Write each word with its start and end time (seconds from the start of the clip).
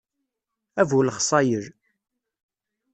A 0.81 0.83
bu 0.89 0.99
lexṣayel. 1.07 1.65